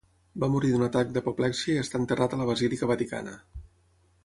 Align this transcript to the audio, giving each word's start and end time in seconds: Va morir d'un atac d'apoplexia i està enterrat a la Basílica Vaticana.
Va 0.43 0.47
morir 0.53 0.71
d'un 0.71 0.85
atac 0.85 1.11
d'apoplexia 1.17 1.75
i 1.77 1.83
està 1.83 2.01
enterrat 2.05 2.35
a 2.37 2.41
la 2.41 2.49
Basílica 2.53 2.91
Vaticana. 2.95 3.39